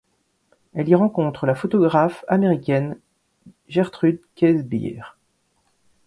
[0.73, 2.97] Elle y rencontre la photographe américaine
[3.67, 5.03] Gertrude Käsebier.